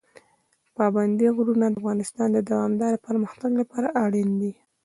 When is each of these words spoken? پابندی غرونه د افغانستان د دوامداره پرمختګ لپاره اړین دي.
پابندی 0.77 1.27
غرونه 1.35 1.65
د 1.69 1.75
افغانستان 1.79 2.27
د 2.33 2.39
دوامداره 2.49 3.03
پرمختګ 3.07 3.51
لپاره 3.61 3.87
اړین 4.03 4.29
دي. 4.41 4.53